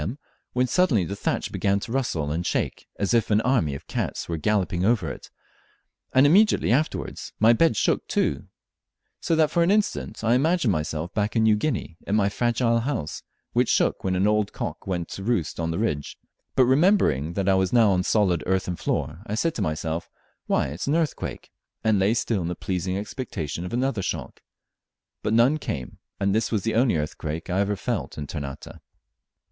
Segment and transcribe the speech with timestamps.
[0.01, 0.17] M.),
[0.53, 4.27] when suddenly the thatch began to rustle and shake as if an army of cats
[4.27, 5.29] were galloping over it,
[6.11, 8.47] and immediately afterwards my bed shook too,
[9.19, 12.79] so that for an instant I imagined myself back in New Guinea, in my fragile
[12.79, 13.21] house,
[13.53, 16.17] which shook when an old cock went to roost on the ridge;
[16.55, 20.09] but remembering that I was now on a solid earthen floor, I said to myself,
[20.47, 21.51] "Why, it's an earthquake,"
[21.83, 24.41] and lay still in the pleasing expectation of another shock;
[25.21, 28.65] but none came, and this was the only earthquake I ever felt in Ternate.